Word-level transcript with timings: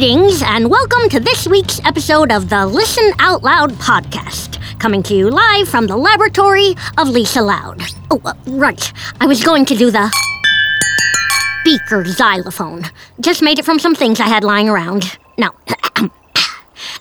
Greetings, 0.00 0.42
and 0.42 0.70
welcome 0.70 1.10
to 1.10 1.20
this 1.20 1.46
week's 1.46 1.78
episode 1.84 2.32
of 2.32 2.48
the 2.48 2.64
Listen 2.64 3.12
Out 3.18 3.42
Loud 3.42 3.72
podcast, 3.72 4.58
coming 4.78 5.02
to 5.02 5.14
you 5.14 5.28
live 5.28 5.68
from 5.68 5.86
the 5.86 5.96
laboratory 5.98 6.74
of 6.96 7.10
Lisa 7.10 7.42
Loud. 7.42 7.82
Oh, 8.10 8.18
uh, 8.24 8.32
right. 8.46 8.94
I 9.20 9.26
was 9.26 9.44
going 9.44 9.66
to 9.66 9.76
do 9.76 9.90
the 9.90 10.10
beaker 11.66 12.02
xylophone. 12.06 12.84
Just 13.20 13.42
made 13.42 13.58
it 13.58 13.66
from 13.66 13.78
some 13.78 13.94
things 13.94 14.20
I 14.20 14.28
had 14.28 14.42
lying 14.42 14.70
around. 14.70 15.18
Now, 15.36 15.52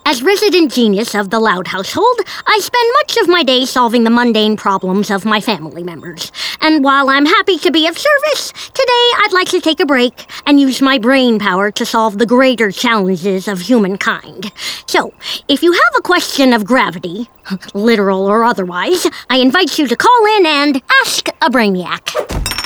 as 0.09 0.23
resident 0.23 0.73
genius 0.73 1.13
of 1.13 1.29
the 1.29 1.39
Loud 1.39 1.67
household, 1.67 2.19
I 2.47 2.57
spend 2.63 2.89
much 2.93 3.17
of 3.17 3.27
my 3.27 3.43
day 3.43 3.63
solving 3.63 4.05
the 4.05 4.09
mundane 4.09 4.57
problems 4.57 5.11
of 5.11 5.23
my 5.23 5.39
family 5.39 5.83
members. 5.83 6.31
And 6.61 6.83
while 6.83 7.11
I'm 7.11 7.27
happy 7.27 7.59
to 7.59 7.69
be 7.69 7.85
of 7.85 7.95
service, 7.95 8.51
today 8.51 9.07
I'd 9.19 9.33
like 9.33 9.49
to 9.49 9.61
take 9.61 9.79
a 9.79 9.85
break 9.85 10.25
and 10.47 10.59
use 10.59 10.81
my 10.81 10.97
brain 10.97 11.37
power 11.37 11.69
to 11.69 11.85
solve 11.85 12.17
the 12.17 12.25
greater 12.25 12.71
challenges 12.71 13.47
of 13.47 13.59
humankind. 13.61 14.51
So, 14.87 15.13
if 15.47 15.61
you 15.61 15.73
have 15.73 15.93
a 15.95 16.01
question 16.01 16.53
of 16.53 16.65
gravity, 16.65 17.29
literal 17.75 18.25
or 18.25 18.43
otherwise, 18.43 19.05
I 19.29 19.37
invite 19.37 19.77
you 19.77 19.87
to 19.87 19.95
call 19.95 20.25
in 20.37 20.47
and 20.47 20.81
ask 21.03 21.29
a 21.39 21.51
brainiac. 21.51 22.58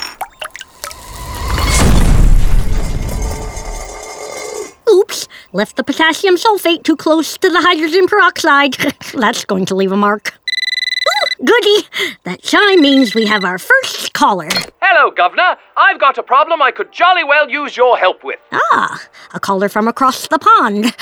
Left 5.56 5.76
the 5.76 5.84
potassium 5.84 6.36
sulfate 6.36 6.82
too 6.82 6.96
close 6.96 7.38
to 7.38 7.48
the 7.48 7.62
hydrogen 7.62 8.08
peroxide. 8.08 8.74
That's 9.14 9.46
going 9.46 9.66
to 9.68 9.76
leave 9.76 9.92
a 9.92 9.96
mark. 9.96 10.34
Ooh, 10.34 11.46
goody! 11.46 11.88
That 12.24 12.42
chime 12.42 12.82
means 12.82 13.14
we 13.14 13.28
have 13.28 13.46
our 13.46 13.60
first 13.60 14.14
caller. 14.14 14.50
Hello, 14.82 15.12
Governor. 15.12 15.56
I've 15.78 16.00
got 16.00 16.18
a 16.18 16.24
problem 16.24 16.64
I 16.64 16.72
could 16.72 16.92
jolly 16.92 17.24
well 17.24 17.48
use 17.52 17.78
your 17.78 18.00
help 18.00 18.24
with. 18.24 18.40
Ah, 18.52 19.00
a 19.36 19.40
caller 19.40 19.70
from 19.70 19.88
across 19.88 20.28
the 20.28 20.40
pond. 20.40 20.96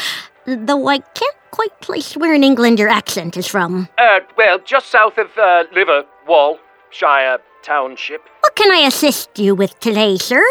Though 0.45 0.85
I 0.87 0.97
can't 0.97 1.35
quite 1.51 1.79
place 1.79 2.17
where 2.17 2.33
in 2.33 2.43
England 2.43 2.77
your 2.77 2.89
accent 2.89 3.37
is 3.37 3.47
from. 3.47 3.87
Uh, 3.97 4.19
well, 4.35 4.59
just 4.59 4.91
south 4.91 5.17
of 5.17 5.27
uh, 5.37 5.63
Liverwall, 5.73 6.57
Shire 6.89 7.37
Township. 7.63 8.21
What 8.41 8.55
can 8.55 8.71
I 8.71 8.87
assist 8.87 9.37
you 9.37 9.53
with 9.53 9.79
today, 9.79 10.17
sir? 10.17 10.43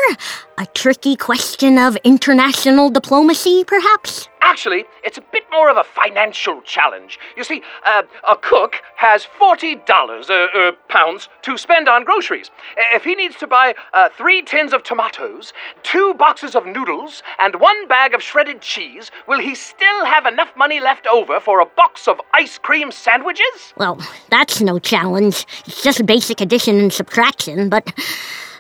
A 0.59 0.67
tricky 0.75 1.17
question 1.17 1.77
of 1.77 1.97
international 2.05 2.91
diplomacy, 2.91 3.65
perhaps? 3.65 4.29
Actually, 4.43 4.85
it's 5.05 5.19
a 5.19 5.23
bit 5.33 5.45
more 5.51 5.71
of 5.71 5.77
a 5.77 5.85
financial 5.85 6.61
challenge. 6.63 7.19
You 7.37 7.45
see, 7.45 7.63
uh, 7.87 8.03
a 8.29 8.37
cook 8.37 8.77
has 8.97 9.27
$40 9.41 9.89
uh, 9.89 10.33
uh, 10.35 10.73
pounds 10.89 11.29
to 11.43 11.57
spend 11.57 11.89
on 11.89 12.05
groceries. 12.05 12.51
If 12.95 13.05
he 13.05 13.15
needs 13.15 13.37
to 13.37 13.47
buy 13.47 13.75
uh, 13.93 14.09
three 14.17 14.43
tins 14.43 14.73
of 14.73 14.83
tomatoes, 14.83 15.53
two 15.83 16.15
boxes 16.15 16.55
of 16.55 16.67
noodles, 16.67 17.23
and 17.39 17.57
one 17.57 17.89
bag 17.89 18.15
of 18.15 18.23
shredded 18.23 18.61
cheese, 18.61 19.11
will 19.27 19.41
he 19.41 19.55
still 19.55 20.05
have 20.05 20.27
enough 20.27 20.55
money 20.57 20.81
left 20.81 21.07
over 21.07 21.41
for 21.41 21.61
a 21.61 21.67
box 21.67 22.07
of 22.07 22.21
ice 22.35 22.59
cream 22.59 22.93
sandwiches? 22.93 23.73
Well, 23.77 23.99
that's 24.31 24.61
no 24.61 24.79
challenge. 24.79 25.47
It's 25.67 25.83
just 25.83 26.05
basic 26.07 26.41
addition 26.41 26.79
and 26.79 26.93
subtraction, 26.93 27.69
but 27.69 27.80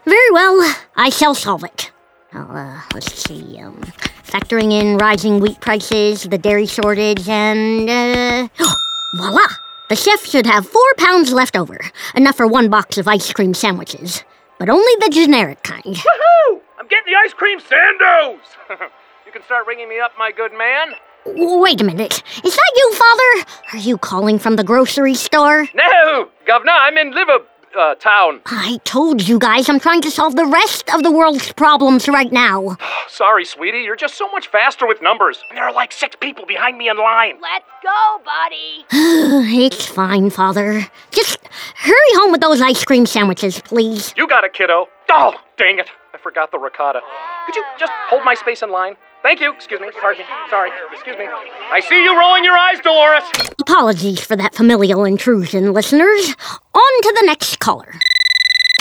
very 0.04 0.30
well, 0.32 0.76
I 0.96 1.10
shall 1.10 1.34
solve 1.34 1.64
it. 1.64 1.90
Uh, 2.32 2.80
let's 2.94 3.12
see. 3.12 3.58
Um, 3.58 3.80
factoring 4.24 4.72
in 4.72 4.98
rising 4.98 5.40
wheat 5.40 5.60
prices, 5.60 6.24
the 6.24 6.38
dairy 6.38 6.66
shortage, 6.66 7.28
and 7.28 7.90
uh, 7.90 8.48
voila! 9.16 9.46
The 9.88 9.96
chef 9.96 10.24
should 10.24 10.46
have 10.46 10.68
four 10.68 10.94
pounds 10.98 11.32
left 11.32 11.56
over, 11.56 11.80
enough 12.14 12.36
for 12.36 12.46
one 12.46 12.68
box 12.68 12.96
of 12.98 13.08
ice 13.08 13.32
cream 13.32 13.54
sandwiches, 13.54 14.22
but 14.58 14.68
only 14.68 14.92
the 15.00 15.10
generic 15.10 15.64
kind. 15.64 15.82
Woohoo! 15.84 16.60
I'm 16.78 16.86
getting 16.86 17.12
the 17.12 17.18
ice 17.18 17.34
cream 17.34 17.58
sandos. 17.58 18.38
you 19.26 19.32
can 19.32 19.42
start 19.42 19.66
ringing 19.66 19.88
me 19.88 19.98
up, 19.98 20.12
my 20.16 20.30
good 20.30 20.52
man. 20.52 20.92
Wait 21.26 21.80
a 21.80 21.84
minute. 21.84 22.22
Is 22.44 22.54
that 22.54 22.72
you, 22.76 22.92
Father? 22.92 23.50
Are 23.72 23.78
you 23.78 23.98
calling 23.98 24.38
from 24.38 24.56
the 24.56 24.64
grocery 24.64 25.14
store? 25.14 25.68
No, 25.74 26.30
Governor, 26.46 26.72
I'm 26.72 26.96
in 26.96 27.12
Liver 27.12 27.40
uh, 27.78 27.94
town. 27.96 28.40
I 28.46 28.80
told 28.84 29.26
you 29.26 29.38
guys 29.38 29.68
I'm 29.68 29.80
trying 29.80 30.00
to 30.02 30.10
solve 30.10 30.36
the 30.36 30.46
rest 30.46 30.92
of 30.94 31.02
the 31.02 31.10
world's 31.10 31.52
problems 31.52 32.08
right 32.08 32.30
now. 32.32 32.76
Sorry, 33.08 33.44
sweetie, 33.44 33.78
you're 33.78 33.96
just 33.96 34.14
so 34.16 34.30
much 34.30 34.48
faster 34.48 34.86
with 34.86 35.02
numbers. 35.02 35.42
There 35.50 35.62
are 35.64 35.72
like 35.72 35.92
six 35.92 36.16
people 36.16 36.46
behind 36.46 36.78
me 36.78 36.88
in 36.88 36.96
line. 36.96 37.38
Let's 37.40 37.66
go, 37.82 38.20
buddy. 38.24 38.86
it's 39.64 39.86
fine, 39.86 40.30
Father. 40.30 40.86
Just 41.10 41.38
hurry 41.76 42.14
home 42.14 42.32
with 42.32 42.40
those 42.40 42.60
ice 42.60 42.84
cream 42.84 43.06
sandwiches, 43.06 43.60
please. 43.60 44.14
You 44.16 44.28
got 44.28 44.44
it, 44.44 44.52
kiddo. 44.52 44.88
Oh, 45.08 45.34
dang 45.56 45.78
it. 45.78 45.88
I 46.14 46.18
forgot 46.18 46.50
the 46.52 46.58
ricotta. 46.58 47.00
Could 47.46 47.56
you 47.56 47.64
just 47.78 47.92
hold 48.08 48.24
my 48.24 48.34
space 48.34 48.62
in 48.62 48.70
line? 48.70 48.96
Thank 49.22 49.40
you. 49.40 49.52
Excuse 49.52 49.80
me. 49.80 49.88
Sorry. 50.00 50.16
Sorry. 50.48 50.70
Excuse 50.92 51.16
me. 51.18 51.26
I 51.70 51.80
see 51.80 52.02
you 52.02 52.18
rolling 52.18 52.44
your 52.44 52.56
eyes, 52.56 52.80
Dolores. 52.80 53.24
Apologies 53.60 54.20
for 54.20 54.36
that 54.36 54.54
familial 54.54 55.04
intrusion, 55.04 55.72
listeners. 55.72 56.34
On 56.74 57.02
to 57.02 57.16
the 57.20 57.26
next 57.26 57.58
caller. 57.58 57.92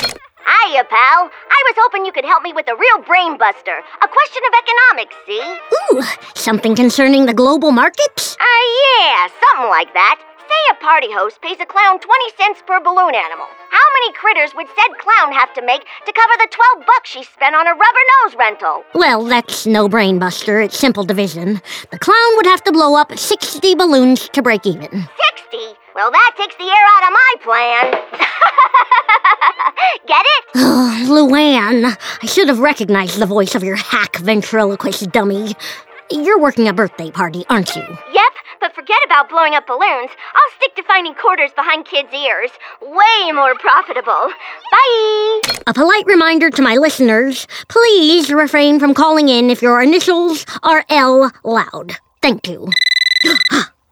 Hiya, 0.02 0.84
pal. 0.86 1.30
I 1.30 1.64
was 1.68 1.76
hoping 1.78 2.06
you 2.06 2.12
could 2.12 2.26
help 2.26 2.42
me 2.44 2.54
with 2.54 2.68
a 2.70 2.76
real 2.76 3.04
brain 3.06 3.38
buster. 3.38 3.82
A 4.02 4.08
question 4.08 4.42
of 4.48 4.54
economics, 4.64 5.16
see? 5.28 5.58
Ooh, 5.94 6.02
something 6.36 6.76
concerning 6.76 7.26
the 7.26 7.34
global 7.34 7.72
markets? 7.72 8.38
Uh, 8.40 8.46
yeah, 9.02 9.28
something 9.28 9.70
like 9.70 9.94
that. 9.94 10.20
Say 10.50 10.64
a 10.72 10.82
party 10.82 11.14
host 11.14 11.40
pays 11.44 11.58
a 11.60 11.66
clown 11.68 12.00
20 12.00 12.32
cents 12.36 12.64
per 12.66 12.80
balloon 12.80 13.14
animal. 13.14 13.46
How 13.70 13.88
many 13.94 14.14
critters 14.14 14.56
would 14.56 14.66
said 14.66 14.98
clown 14.98 15.32
have 15.32 15.54
to 15.54 15.62
make 15.62 15.82
to 15.82 16.12
cover 16.12 16.34
the 16.40 16.48
12 16.50 16.88
bucks 16.88 17.08
she 17.12 17.22
spent 17.24 17.54
on 17.54 17.68
a 17.68 17.70
rubber 17.70 18.06
nose 18.24 18.36
rental? 18.36 18.84
Well, 18.96 19.26
that's 19.26 19.68
no 19.68 19.88
brain 19.88 20.18
buster. 20.18 20.60
It's 20.60 20.76
simple 20.76 21.04
division. 21.04 21.62
The 21.92 22.00
clown 22.00 22.36
would 22.38 22.48
have 22.48 22.64
to 22.64 22.72
blow 22.72 22.96
up 22.96 23.16
60 23.16 23.76
balloons 23.76 24.28
to 24.30 24.42
break 24.42 24.66
even. 24.66 24.90
60? 24.90 25.08
Well, 25.94 26.10
that 26.10 26.34
takes 26.36 26.56
the 26.56 26.64
air 26.64 26.86
out 26.96 27.04
of 27.04 27.14
my 27.14 27.36
plan. 27.44 27.92
Get 30.08 30.26
it? 30.26 30.46
Oh, 30.56 31.06
Luan, 31.10 31.86
I 32.24 32.26
should 32.26 32.48
have 32.48 32.60
recognized 32.60 33.20
the 33.20 33.28
voice 33.28 33.54
of 33.54 33.64
your 33.64 33.76
hack 33.76 34.18
ventriloquist 34.18 35.12
dummy. 35.12 35.56
You're 36.12 36.40
working 36.40 36.68
a 36.68 36.74
birthday 36.74 37.12
party, 37.12 37.46
aren't 37.50 37.76
you? 37.76 37.84
Yep, 37.84 38.34
but 38.60 38.74
forget 38.74 38.98
about 39.06 39.30
blowing 39.30 39.54
up 39.54 39.68
balloons. 39.68 40.10
I'll 40.34 40.56
stick 40.58 40.76
to 40.76 40.84
finding 40.84 41.14
quarters 41.14 41.52
behind 41.56 41.86
kids' 41.86 42.12
ears. 42.14 42.50
Way 42.82 43.32
more 43.32 43.54
profitable. 43.56 44.32
Bye! 44.72 45.42
A 45.68 45.74
polite 45.74 46.08
reminder 46.08 46.50
to 46.50 46.62
my 46.64 46.78
listeners 46.78 47.46
please 47.68 48.32
refrain 48.32 48.80
from 48.80 48.96
calling 48.96 49.30
in 49.30 49.52
if 49.52 49.62
your 49.62 49.82
initials 49.84 50.46
are 50.64 50.84
L 50.90 51.32
loud. 51.44 51.98
Thank 52.22 52.48
you. 52.48 52.70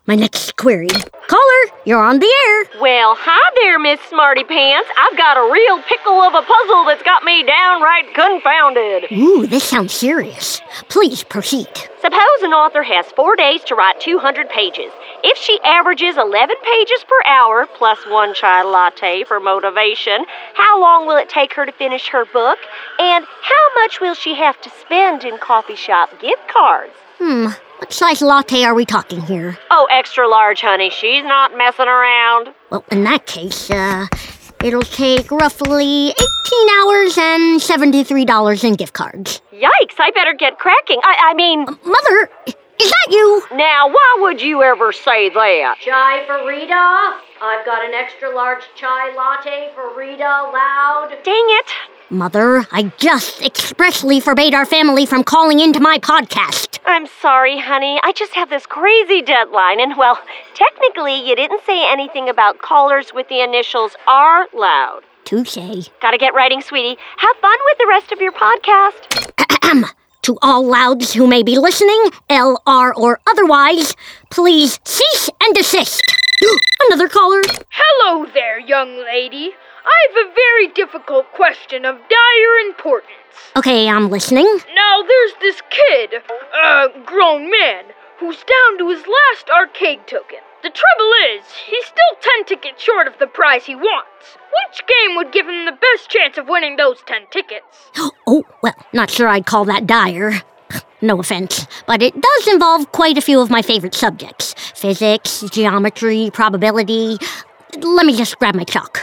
My 0.08 0.16
next 0.16 0.56
query. 0.56 0.88
Caller, 1.28 1.64
you're 1.84 2.02
on 2.02 2.20
the 2.20 2.34
air. 2.48 2.82
Well, 2.82 3.14
hi 3.20 3.52
there, 3.56 3.78
Miss 3.78 4.00
Smarty 4.08 4.46
Pants. 4.46 4.90
I've 4.98 5.18
got 5.18 5.36
a 5.36 5.52
real 5.52 5.82
pickle 5.82 6.22
of 6.22 6.34
a 6.34 6.42
puzzle 6.44 6.86
that's 6.86 7.04
got 7.04 7.26
me 7.26 7.44
downright 7.44 8.14
confounded. 8.14 9.12
Ooh, 9.12 9.46
this 9.46 9.66
sounds 9.66 9.92
serious. 9.92 10.62
Please 10.88 11.26
proceed. 11.26 11.68
Suppose 12.00 12.40
an 12.42 12.54
author 12.54 12.84
has 12.84 13.06
four 13.18 13.36
days 13.36 13.66
to 13.66 13.76
write 13.76 14.00
200 14.00 14.50
pages. 14.50 14.94
If 15.26 15.38
she 15.38 15.60
averages 15.66 16.16
11 16.16 16.56
pages 16.64 17.04
per 17.04 17.30
hour, 17.30 17.68
plus 17.78 18.00
one 18.08 18.34
chai 18.34 18.64
latte 18.64 19.26
for 19.26 19.42
motivation, 19.42 20.24
how 20.54 20.80
long 20.80 21.06
will 21.06 21.18
it 21.18 21.28
take 21.28 21.52
her 21.56 21.66
to 21.66 21.72
finish 21.74 22.08
her 22.08 22.24
book? 22.24 22.60
And 22.98 23.26
how 23.42 23.66
much 23.76 24.00
will 24.00 24.16
she 24.16 24.36
have 24.36 24.62
to 24.62 24.70
spend 24.70 25.26
in 25.26 25.38
coffee 25.38 25.76
shop 25.76 26.12
gift 26.22 26.48
cards? 26.48 26.94
Hmm, 27.20 27.48
what 27.88 27.94
size 27.94 28.22
latte 28.22 28.66
are 28.66 28.74
we 28.74 28.86
talking 28.86 29.22
here? 29.22 29.58
Oh, 29.72 29.88
extra 29.90 30.28
large, 30.28 30.60
honey. 30.60 30.90
She's 30.90 31.24
not 31.24 31.56
messing 31.58 31.88
around. 31.88 32.50
Well, 32.70 32.84
in 32.92 33.06
that 33.06 33.26
case, 33.28 33.72
uh, 33.72 34.08
it'll 34.62 34.82
take 34.82 35.32
roughly 35.32 36.10
18 36.10 36.18
hours 36.80 37.18
and 37.18 37.62
$73 37.62 38.64
in 38.66 38.74
gift 38.74 38.92
cards. 38.92 39.42
Yikes, 39.54 39.96
I 40.00 40.12
better 40.12 40.34
get 40.34 40.60
cracking. 40.60 41.00
I, 41.02 41.30
I 41.30 41.34
mean, 41.34 41.62
Mother, 41.64 42.30
is 42.46 42.90
that 42.90 43.08
you? 43.10 43.44
now, 43.54 43.88
why 43.88 44.18
would 44.20 44.42
you 44.42 44.62
ever 44.64 44.92
say 44.92 45.30
that? 45.30 45.76
Chai 45.80 46.26
for 46.28 46.46
Rita. 46.46 47.22
I've 47.42 47.66
got 47.66 47.86
an 47.86 47.94
extra 47.94 48.36
large 48.36 48.64
chai 48.76 49.16
latte 49.16 49.72
for 49.74 49.98
Rita 49.98 50.24
Loud. 50.24 51.18
Dang 51.24 51.46
it. 51.62 51.72
Mother, 52.10 52.66
I 52.72 52.92
just 52.98 53.42
expressly 53.42 54.20
forbade 54.20 54.54
our 54.54 54.66
family 54.66 55.06
from 55.06 55.24
calling 55.24 55.62
into 55.62 55.80
my 55.80 56.00
podcast. 56.00 56.67
I'm 56.88 57.06
sorry, 57.06 57.60
honey. 57.60 58.00
I 58.02 58.14
just 58.14 58.34
have 58.36 58.50
this 58.50 58.66
crazy 58.66 59.22
deadline, 59.22 59.82
and 59.82 59.98
well, 59.98 60.18
technically, 60.54 61.28
you 61.28 61.36
didn't 61.36 61.62
say 61.66 61.86
anything 61.86 62.30
about 62.30 62.60
callers 62.60 63.14
with 63.14 63.28
the 63.28 63.42
initials 63.42 63.98
R 64.08 64.48
loud. 64.54 65.02
Touche. 65.26 65.90
Gotta 66.02 66.18
get 66.18 66.34
writing, 66.34 66.62
sweetie. 66.62 66.98
Have 67.18 67.36
fun 67.42 67.58
with 67.66 67.78
the 67.78 67.88
rest 67.90 68.14
of 68.14 68.22
your 68.22 68.32
podcast. 68.32 69.34
Ahem. 69.62 69.86
To 70.22 70.38
all 70.42 70.66
louds 70.66 71.14
who 71.14 71.28
may 71.28 71.44
be 71.44 71.58
listening, 71.58 72.06
L, 72.30 72.62
R, 72.66 72.94
or 72.94 73.20
otherwise, 73.28 73.94
please 74.30 74.80
cease 74.86 75.30
and 75.42 75.54
desist. 75.54 76.02
Another 76.88 77.10
caller. 77.10 77.42
Hello 77.70 78.26
there, 78.34 78.60
young 78.60 78.98
lady. 79.04 79.56
I 79.88 80.08
have 80.08 80.28
a 80.28 80.34
very 80.34 80.68
difficult 80.74 81.32
question 81.34 81.86
of 81.86 81.96
dire 81.96 82.68
importance. 82.68 83.12
Okay, 83.56 83.88
I'm 83.88 84.10
listening. 84.10 84.46
Now, 84.76 85.02
there's 85.02 85.34
this 85.40 85.62
kid, 85.70 86.22
a 86.64 86.88
grown 87.06 87.50
man, 87.50 87.86
who's 88.20 88.38
down 88.38 88.78
to 88.80 88.90
his 88.90 89.06
last 89.08 89.50
arcade 89.50 90.06
token. 90.08 90.40
The 90.64 90.70
trouble 90.70 91.12
is, 91.36 91.46
he's 91.70 91.86
still 91.86 92.32
10 92.38 92.46
tickets 92.46 92.84
short 92.84 93.08
of 93.08 93.18
the 93.20 93.28
prize 93.28 93.66
he 93.66 93.76
wants. 93.76 94.38
Which 94.68 94.86
game 94.88 95.16
would 95.16 95.32
give 95.32 95.48
him 95.48 95.66
the 95.66 95.72
best 95.72 96.10
chance 96.10 96.38
of 96.38 96.50
winning 96.50 96.76
those 96.76 96.98
10 97.06 97.28
tickets? 97.32 97.92
Oh, 98.30 98.44
well, 98.62 98.76
not 98.92 99.10
sure 99.10 99.30
I'd 99.30 99.46
call 99.46 99.64
that 99.66 99.88
dire. 99.88 100.42
No 101.00 101.18
offense, 101.18 101.66
but 101.86 102.02
it 102.02 102.14
does 102.14 102.48
involve 102.50 102.92
quite 102.92 103.18
a 103.18 103.22
few 103.22 103.40
of 103.40 103.50
my 103.50 103.62
favorite 103.62 103.96
subjects 103.96 104.54
physics, 104.76 105.46
geometry, 105.50 106.30
probability. 106.34 107.18
Let 107.80 108.06
me 108.06 108.18
just 108.18 108.38
grab 108.38 108.56
my 108.56 108.66
chalk. 108.66 109.02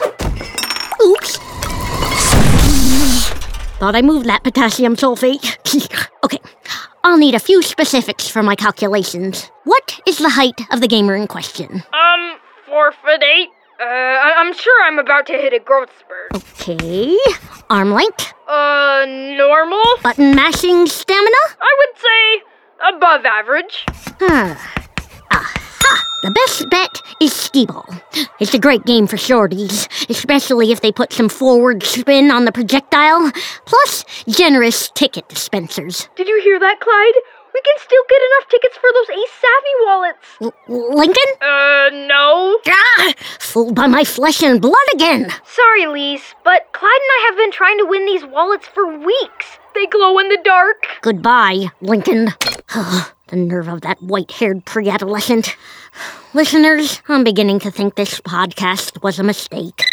Thought 3.85 3.97
I 3.97 4.01
moved 4.01 4.25
that 4.25 4.43
potassium 4.43 4.97
sulfate. 4.97 5.45
okay, 6.25 6.39
I'll 7.05 7.19
need 7.19 7.35
a 7.35 7.39
few 7.39 7.61
specifics 7.61 8.27
for 8.27 8.43
my 8.43 8.55
calculations. 8.57 9.51
What 9.65 10.01
is 10.07 10.17
the 10.17 10.31
height 10.31 10.59
of 10.73 10.81
the 10.81 10.89
gamer 10.89 11.15
in 11.15 11.27
question? 11.27 11.83
Um, 11.93 12.37
four 12.65 12.93
foot 12.93 13.23
eight. 13.23 13.51
Uh, 13.79 13.85
I- 13.85 14.37
I'm 14.39 14.55
sure 14.55 14.85
I'm 14.85 14.99
about 14.99 15.27
to 15.27 15.35
hit 15.35 15.53
a 15.53 15.59
growth 15.59 15.91
spurt. 16.01 16.31
Okay. 16.35 17.15
Arm 17.69 17.91
length? 17.93 18.33
Uh, 18.49 19.05
normal? 19.37 19.85
Button 20.03 20.35
mashing 20.35 20.87
stamina? 20.87 21.37
I 21.61 21.77
would 21.79 22.01
say 22.01 22.43
above 22.97 23.27
average. 23.27 23.85
Huh. 24.19 24.55
Aha! 25.85 26.05
The 26.23 26.31
best 26.31 26.71
bet 26.71 27.03
is 27.21 27.33
skee-ball. 27.35 27.87
It's 28.41 28.55
a 28.55 28.59
great 28.59 28.85
game 28.85 29.07
for 29.07 29.17
shorties, 29.17 29.87
especially 30.09 30.73
if 30.73 30.81
they 30.81 30.91
put 30.93 31.13
some 31.13 31.29
forward 31.29 31.83
spin 31.83 32.31
on 32.31 32.45
the 32.47 32.53
projectile, 32.53 33.31
plus 33.67 34.05
generous 34.27 34.89
ticket 34.95 35.29
dispensers. 35.29 36.09
Did 36.17 36.29
you 36.29 36.41
hear 36.43 36.59
that, 36.59 36.81
Clyde? 36.81 37.15
We 37.53 37.61
can 37.61 37.79
still 37.79 38.03
get 38.09 38.21
enough 38.31 38.49
tickets 38.51 38.77
for 38.79 38.91
those 38.95 39.11
Ace 39.11 39.33
Savvy 39.41 39.75
wallets. 39.85 40.27
L- 40.41 40.97
Lincoln? 40.97 41.33
Uh, 41.41 41.91
no. 42.09 42.59
Ah! 42.67 43.13
Fooled 43.39 43.77
by 43.77 43.87
my 43.87 44.03
flesh 44.03 44.43
and 44.43 44.61
blood 44.61 44.75
again! 44.95 45.31
Sorry, 45.45 45.87
Lise, 45.87 46.35
but 46.43 46.73
Clyde 46.73 46.91
and 46.91 47.11
I 47.13 47.27
have 47.29 47.37
been 47.37 47.53
trying 47.53 47.79
to 47.79 47.85
win 47.87 48.07
these 48.07 48.25
wallets 48.25 48.67
for 48.67 48.99
weeks. 48.99 49.47
They 49.75 49.87
glow 49.87 50.19
in 50.19 50.29
the 50.31 50.39
dark. 50.43 50.87
Goodbye, 51.03 51.67
Lincoln. 51.81 52.31
the 53.35 53.41
nerve 53.41 53.67
of 53.69 53.81
that 53.81 54.01
white 54.01 54.31
haired 54.31 54.65
pre 54.65 54.89
adolescent. 54.89 55.57
Listeners, 56.35 57.03
I'm 57.09 57.25
beginning 57.25 57.59
to 57.61 57.71
think 57.71 57.95
this 57.97 58.21
podcast 58.21 59.03
was 59.03 59.19
a 59.19 59.25
mistake. 59.25 59.85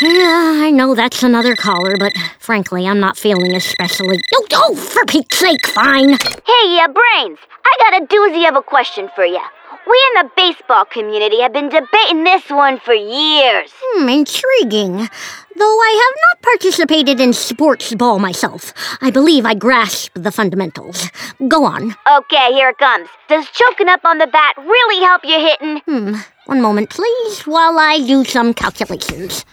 Yeah, 0.00 0.62
I 0.64 0.70
know 0.70 0.94
that's 0.94 1.22
another 1.22 1.54
caller, 1.54 1.96
but 1.96 2.12
frankly, 2.38 2.86
I'm 2.86 3.00
not 3.00 3.16
feeling 3.16 3.54
especially. 3.54 4.20
Oh, 4.34 4.46
oh, 4.52 4.74
for 4.74 5.04
Pete's 5.06 5.38
sake, 5.38 5.66
fine! 5.68 6.10
Hey, 6.10 6.78
uh, 6.80 6.88
Brains, 6.88 7.38
I 7.64 7.76
got 7.80 8.02
a 8.02 8.06
doozy 8.06 8.48
of 8.48 8.56
a 8.56 8.62
question 8.62 9.08
for 9.14 9.24
you. 9.24 9.40
We 9.86 10.06
in 10.16 10.26
the 10.26 10.30
baseball 10.36 10.84
community 10.84 11.40
have 11.40 11.52
been 11.52 11.68
debating 11.68 12.24
this 12.24 12.50
one 12.50 12.78
for 12.80 12.94
years. 12.94 13.70
Hmm, 13.74 14.08
intriguing. 14.08 15.08
Though 15.58 15.64
I 15.80 15.92
have 16.04 16.16
not 16.28 16.42
participated 16.42 17.18
in 17.20 17.32
sports 17.32 17.92
ball 17.92 18.20
myself, 18.20 18.72
I 19.00 19.10
believe 19.10 19.44
I 19.44 19.54
grasp 19.54 20.12
the 20.14 20.30
fundamentals. 20.30 21.10
Go 21.48 21.64
on. 21.64 21.96
Okay, 22.06 22.52
here 22.52 22.68
it 22.68 22.78
comes. 22.78 23.08
Does 23.28 23.44
choking 23.50 23.88
up 23.88 24.04
on 24.04 24.18
the 24.18 24.28
bat 24.28 24.54
really 24.56 25.04
help 25.04 25.24
you 25.24 25.40
hitting? 25.40 25.78
Hmm, 25.80 26.14
one 26.46 26.60
moment, 26.60 26.90
please, 26.90 27.40
while 27.40 27.76
I 27.76 27.98
do 28.06 28.24
some 28.24 28.54
calculations. 28.54 29.44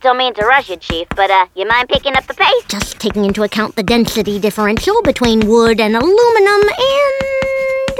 Don't 0.00 0.18
mean 0.18 0.32
to 0.34 0.46
rush 0.46 0.70
you, 0.70 0.76
Chief, 0.76 1.08
but 1.16 1.28
uh, 1.28 1.46
you 1.56 1.66
mind 1.66 1.88
picking 1.88 2.14
up 2.14 2.24
the 2.28 2.34
pace? 2.34 2.64
Just 2.68 3.00
taking 3.00 3.24
into 3.24 3.42
account 3.42 3.74
the 3.74 3.82
density 3.82 4.38
differential 4.38 5.02
between 5.02 5.48
wood 5.48 5.80
and 5.80 5.96
aluminum, 5.96 6.62
and 6.62 7.98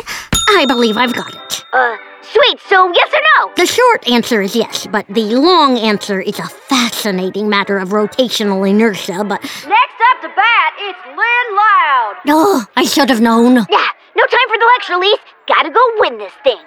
I 0.51 0.65
believe 0.69 0.97
I've 0.97 1.13
got 1.13 1.35
it. 1.35 1.65
Uh, 1.73 1.97
sweet, 2.33 2.61
so 2.69 2.93
yes 2.95 3.11
or 3.13 3.21
no? 3.37 3.53
The 3.57 3.67
short 3.67 4.09
answer 4.09 4.41
is 4.43 4.55
yes, 4.57 4.87
but 4.91 5.07
the 5.09 5.23
long 5.37 5.79
answer 5.79 6.21
is 6.21 6.39
a 6.39 6.47
fascinating 6.49 7.49
matter 7.49 7.79
of 7.79 7.91
rotational 7.91 8.69
inertia, 8.69 9.25
but 9.25 9.41
Next 9.43 9.99
up 10.11 10.21
to 10.23 10.29
bat, 10.37 10.73
it's 10.79 10.99
Lynn 11.07 11.57
Loud. 11.57 12.15
oh, 12.29 12.65
I 12.77 12.85
should 12.85 13.09
have 13.11 13.21
known. 13.21 13.55
Yeah, 13.57 13.89
no 14.17 14.25
time 14.27 14.49
for 14.49 14.59
the 14.59 14.71
lecture, 14.79 14.97
Lise. 14.97 15.19
Gotta 15.47 15.71
go 15.71 15.81
win 15.99 16.19
this 16.19 16.33
thing. 16.45 16.59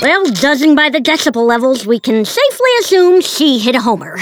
Well, 0.00 0.26
judging 0.30 0.76
by 0.76 0.90
the 0.90 1.00
decibel 1.00 1.44
levels, 1.44 1.84
we 1.84 1.98
can 1.98 2.24
safely 2.24 2.70
assume 2.80 3.20
she 3.20 3.58
hit 3.58 3.74
a 3.74 3.80
homer. 3.80 4.16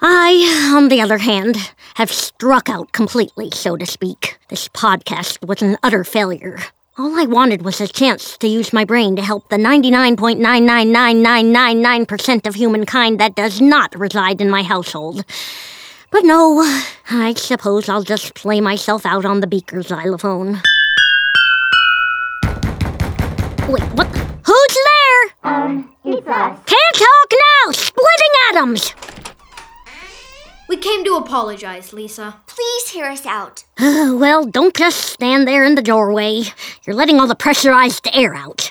I, 0.00 0.72
on 0.76 0.88
the 0.88 1.00
other 1.00 1.18
hand, 1.18 1.56
have 1.96 2.12
struck 2.12 2.68
out 2.68 2.92
completely, 2.92 3.50
so 3.50 3.76
to 3.76 3.84
speak. 3.86 4.38
This 4.50 4.68
podcast 4.68 5.44
was 5.44 5.62
an 5.62 5.78
utter 5.82 6.04
failure. 6.04 6.58
All 6.98 7.18
I 7.20 7.26
wanted 7.26 7.60
was 7.62 7.78
a 7.80 7.86
chance 7.86 8.36
to 8.38 8.48
use 8.48 8.72
my 8.72 8.84
brain 8.86 9.16
to 9.16 9.22
help 9.22 9.50
the 9.50 9.56
99.999999% 9.56 12.46
of 12.46 12.54
humankind 12.54 13.20
that 13.20 13.34
does 13.34 13.60
not 13.60 13.94
reside 13.98 14.40
in 14.40 14.48
my 14.48 14.62
household. 14.62 15.22
But 16.10 16.24
no, 16.24 16.62
I 17.10 17.34
suppose 17.36 17.90
I'll 17.90 18.02
just 18.02 18.34
play 18.34 18.62
myself 18.62 19.04
out 19.04 19.26
on 19.26 19.40
the 19.40 19.46
beaker 19.46 19.82
xylophone. 19.82 20.62
Wait, 23.68 23.82
what? 23.92 24.06
Who's 24.46 24.78
there? 24.88 25.22
Um, 25.42 25.92
It's 26.02 26.26
us. 26.26 26.58
Can't 26.64 26.94
talk 26.94 27.30
now! 27.66 27.72
Splitting 27.72 28.32
atoms! 28.48 28.94
We 30.76 30.82
came 30.82 31.04
to 31.06 31.14
apologize, 31.14 31.94
Lisa. 31.94 32.42
Please 32.46 32.90
hear 32.90 33.06
us 33.06 33.24
out. 33.24 33.64
well, 33.80 34.44
don't 34.44 34.76
just 34.76 35.00
stand 35.00 35.48
there 35.48 35.64
in 35.64 35.74
the 35.74 35.80
doorway. 35.80 36.42
You're 36.84 36.94
letting 36.94 37.18
all 37.18 37.26
the 37.26 37.34
pressurized 37.34 38.06
air 38.12 38.34
out. 38.34 38.70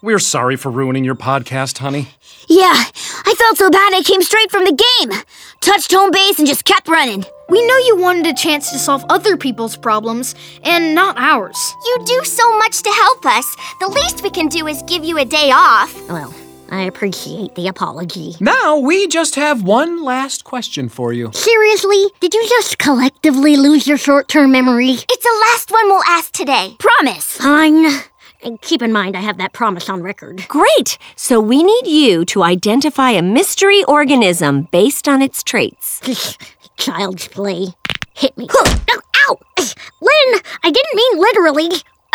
We're 0.00 0.18
sorry 0.18 0.56
for 0.56 0.70
ruining 0.70 1.04
your 1.04 1.14
podcast, 1.14 1.76
honey. 1.76 2.08
Yeah, 2.48 2.72
I 2.72 3.34
felt 3.36 3.58
so 3.58 3.68
bad 3.68 3.92
I 3.92 4.00
came 4.04 4.22
straight 4.22 4.50
from 4.50 4.64
the 4.64 4.82
game. 4.98 5.20
Touched 5.60 5.92
home 5.92 6.12
base 6.12 6.38
and 6.38 6.48
just 6.48 6.64
kept 6.64 6.88
running. 6.88 7.26
We 7.50 7.66
know 7.66 7.76
you 7.76 7.98
wanted 7.98 8.26
a 8.26 8.32
chance 8.32 8.70
to 8.70 8.78
solve 8.78 9.04
other 9.10 9.36
people's 9.36 9.76
problems 9.76 10.34
and 10.64 10.94
not 10.94 11.18
ours. 11.18 11.74
You 11.84 11.98
do 12.06 12.24
so 12.24 12.56
much 12.56 12.80
to 12.80 12.90
help 12.90 13.26
us. 13.26 13.54
The 13.80 13.88
least 13.88 14.22
we 14.22 14.30
can 14.30 14.48
do 14.48 14.66
is 14.66 14.82
give 14.84 15.04
you 15.04 15.18
a 15.18 15.26
day 15.26 15.50
off. 15.50 15.94
Well, 16.08 16.34
I 16.70 16.82
appreciate 16.82 17.54
the 17.54 17.68
apology. 17.68 18.34
Now 18.40 18.78
we 18.78 19.06
just 19.06 19.34
have 19.36 19.62
one 19.62 20.02
last 20.02 20.44
question 20.44 20.88
for 20.88 21.12
you. 21.12 21.30
Seriously? 21.32 22.04
Did 22.20 22.34
you 22.34 22.46
just 22.48 22.78
collectively 22.78 23.56
lose 23.56 23.86
your 23.86 23.98
short 23.98 24.28
term 24.28 24.52
memory? 24.52 24.90
It's 24.90 25.24
the 25.24 25.44
last 25.48 25.70
one 25.70 25.86
we'll 25.88 26.02
ask 26.08 26.32
today. 26.32 26.76
Promise. 26.78 27.36
Fine. 27.38 27.86
And 28.42 28.60
keep 28.60 28.82
in 28.82 28.92
mind, 28.92 29.16
I 29.16 29.20
have 29.20 29.38
that 29.38 29.52
promise 29.52 29.88
on 29.88 30.02
record. 30.02 30.44
Great! 30.48 30.98
So 31.16 31.40
we 31.40 31.62
need 31.62 31.86
you 31.86 32.24
to 32.26 32.42
identify 32.42 33.10
a 33.10 33.22
mystery 33.22 33.82
organism 33.84 34.68
based 34.70 35.08
on 35.08 35.22
its 35.22 35.42
traits. 35.42 36.00
Child's 36.76 37.28
play. 37.28 37.68
Hit 38.14 38.36
me. 38.36 38.46
ow! 38.56 39.00
ow! 39.16 39.38
Lynn, 40.00 40.40
I 40.62 40.70
didn't 40.70 40.94
mean 40.94 41.18
literally. 41.18 41.68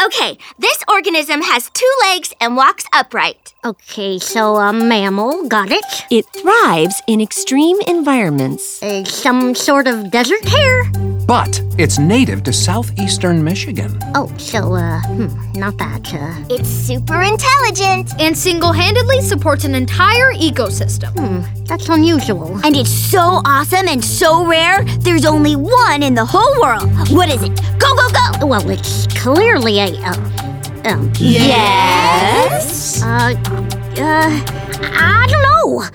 Okay, 0.03 0.37
this 0.57 0.83
organism 0.87 1.43
has 1.43 1.69
two 1.69 1.91
legs 2.09 2.33
and 2.41 2.55
walks 2.55 2.85
upright. 2.91 3.53
Okay, 3.63 4.17
so 4.17 4.55
a 4.55 4.73
mammal, 4.73 5.47
got 5.47 5.69
it. 5.71 5.85
It 6.09 6.25
thrives 6.33 7.03
in 7.07 7.21
extreme 7.21 7.79
environments. 7.81 8.81
Uh, 8.81 9.03
some 9.03 9.53
sort 9.53 9.85
of 9.85 10.09
desert 10.09 10.43
hare? 10.45 10.91
But 11.31 11.61
it's 11.77 11.97
native 11.97 12.43
to 12.43 12.51
southeastern 12.51 13.41
Michigan. 13.41 13.97
Oh, 14.15 14.29
so, 14.37 14.73
uh, 14.73 14.99
hmm, 15.03 15.29
not 15.57 15.77
that, 15.77 16.13
uh. 16.13 16.35
It's 16.49 16.67
super 16.67 17.21
intelligent. 17.21 18.11
And 18.19 18.37
single 18.37 18.73
handedly 18.73 19.21
supports 19.21 19.63
an 19.63 19.73
entire 19.73 20.33
ecosystem. 20.33 21.11
Hmm, 21.17 21.63
that's 21.63 21.87
unusual. 21.87 22.59
And 22.65 22.75
it's 22.75 22.89
so 22.91 23.41
awesome 23.45 23.87
and 23.87 24.03
so 24.03 24.45
rare, 24.45 24.83
there's 24.99 25.25
only 25.25 25.55
one 25.55 26.03
in 26.03 26.15
the 26.15 26.25
whole 26.25 26.53
world. 26.59 26.91
What 27.11 27.29
is 27.29 27.41
it? 27.43 27.55
Go, 27.79 27.95
go, 27.95 28.09
go! 28.09 28.45
Well, 28.45 28.69
it's 28.69 29.07
clearly 29.15 29.79
a, 29.79 29.87
uh, 30.03 30.83
um, 30.83 31.13
Yes? 31.17 33.01
uh, 33.03 33.33
uh, 33.95 34.29
I 34.99 35.27
don't 35.29 35.43
know. 35.43 35.85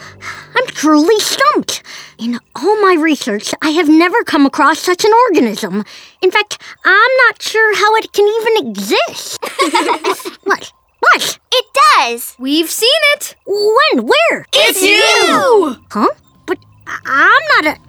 I'm 0.56 0.66
truly 0.68 1.20
stumped. 1.20 1.82
In 2.18 2.40
all 2.54 2.80
my 2.80 2.96
research, 2.98 3.52
I 3.60 3.70
have 3.70 3.88
never 3.88 4.22
come 4.24 4.46
across 4.46 4.78
such 4.78 5.04
an 5.04 5.12
organism. 5.28 5.84
In 6.22 6.30
fact, 6.30 6.60
I'm 6.84 7.10
not 7.26 7.42
sure 7.42 7.76
how 7.76 7.94
it 7.96 8.10
can 8.12 8.26
even 8.26 8.70
exist. 8.70 9.38
what? 10.44 10.72
What? 11.00 11.38
It 11.52 11.66
does. 11.98 12.34
We've 12.38 12.70
seen 12.70 12.88
it. 13.14 13.36
When? 13.46 14.06
Where? 14.06 14.46
It's 14.54 14.82
you! 14.82 15.76
Huh? 15.90 16.08
But 16.46 16.58
I- 16.86 17.00
I'm 17.06 17.64
not 17.64 17.76
a. 17.76 17.80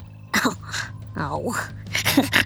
Oh. 0.43 0.91
Oh. 1.15 1.69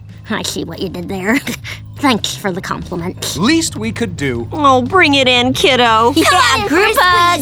I 0.30 0.44
see 0.44 0.64
what 0.64 0.80
you 0.80 0.90
did 0.90 1.10
there. 1.10 1.38
Thanks 1.98 2.36
for 2.36 2.52
the 2.52 2.62
compliment. 2.62 3.38
Least 3.38 3.76
we 3.76 3.92
could 3.92 4.16
do. 4.16 4.48
Oh, 4.52 4.82
bring 4.84 5.16
it 5.16 5.28
in, 5.28 5.54
kiddo. 5.54 6.14
Come 6.14 6.24
on, 6.26 6.68
group 6.68 6.96
up. 7.02 7.40